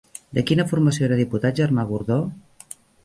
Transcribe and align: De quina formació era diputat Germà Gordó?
De 0.37 0.43
quina 0.51 0.63
formació 0.71 1.05
era 1.09 1.19
diputat 1.21 1.59
Germà 1.63 1.85
Gordó? 1.93 2.19